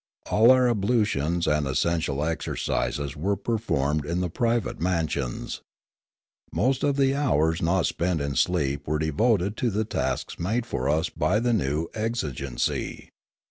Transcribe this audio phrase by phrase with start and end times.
[0.31, 5.61] All our ablutions and essential i58 Limanora exercises were performed in the private mansions.
[6.51, 10.89] Most of the hours not spent in sleep were devoted to the tasks made for
[10.89, 13.09] us by the new exigency.